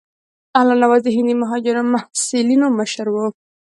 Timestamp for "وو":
3.11-3.27